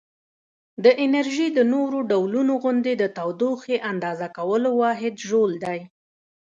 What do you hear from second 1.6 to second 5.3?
نورو ډولونو غوندې د تودوخې اندازه کولو واحد